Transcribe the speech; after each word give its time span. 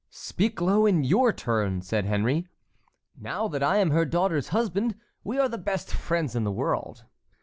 "Speak 0.09 0.59
low 0.61 0.87
in 0.87 1.03
your 1.03 1.31
turn," 1.31 1.83
said 1.83 2.05
Henry; 2.05 2.47
"now 3.15 3.47
that 3.47 3.61
I 3.61 3.77
am 3.77 3.91
her 3.91 4.03
daughter's 4.03 4.47
husband 4.47 4.95
we 5.23 5.37
are 5.37 5.47
the 5.47 5.59
best 5.59 5.93
friends 5.93 6.35
in 6.35 6.43
the 6.43 6.51
world. 6.51 7.05